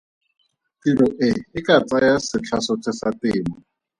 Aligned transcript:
Tiro 0.81 1.07
e 1.57 1.59
ka 1.65 1.75
tsaya 1.87 2.13
setlha 2.27 2.57
sotlhe 2.65 2.91
sa 2.99 3.09
temo. 3.19 3.53